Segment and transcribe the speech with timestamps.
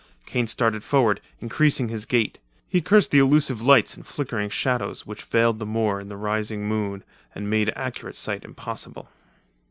[0.25, 2.39] Kane started forward, increasing his gait.
[2.67, 6.65] He cursed the illusive lights and flickering shadows which veiled the moor in the rising
[6.67, 7.03] moon
[7.35, 9.09] and made accurate sight impossible.